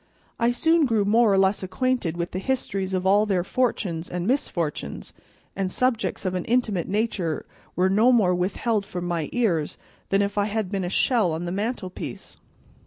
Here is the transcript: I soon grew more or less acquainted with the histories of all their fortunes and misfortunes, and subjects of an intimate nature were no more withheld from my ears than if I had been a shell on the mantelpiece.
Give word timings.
I 0.39 0.49
soon 0.49 0.87
grew 0.87 1.05
more 1.05 1.31
or 1.31 1.37
less 1.37 1.61
acquainted 1.61 2.17
with 2.17 2.31
the 2.31 2.39
histories 2.39 2.95
of 2.95 3.05
all 3.05 3.27
their 3.27 3.43
fortunes 3.43 4.09
and 4.09 4.25
misfortunes, 4.25 5.13
and 5.55 5.71
subjects 5.71 6.25
of 6.25 6.33
an 6.33 6.43
intimate 6.45 6.87
nature 6.87 7.45
were 7.75 7.87
no 7.87 8.11
more 8.11 8.33
withheld 8.33 8.83
from 8.83 9.05
my 9.05 9.29
ears 9.31 9.77
than 10.09 10.23
if 10.23 10.39
I 10.39 10.45
had 10.45 10.69
been 10.69 10.83
a 10.83 10.89
shell 10.89 11.33
on 11.33 11.45
the 11.45 11.51
mantelpiece. 11.51 12.37